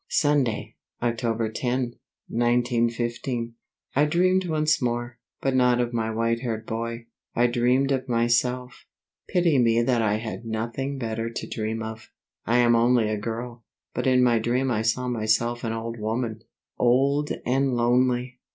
[0.09, 1.93] Sunday, October 10,
[2.27, 3.53] 1915.
[3.95, 7.05] I dreamed once more, but not of my white haired boy.
[7.35, 8.85] I dreamed of myself;
[9.29, 12.09] pity me that I had nothing better to dream of!
[12.47, 16.41] I am only a girl; but in my dream I saw myself an old woman,
[16.79, 18.39] old and lonely!